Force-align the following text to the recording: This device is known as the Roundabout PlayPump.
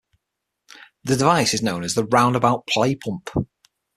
This 1.03 1.17
device 1.17 1.53
is 1.53 1.61
known 1.61 1.83
as 1.83 1.93
the 1.93 2.05
Roundabout 2.05 2.65
PlayPump. 2.65 3.45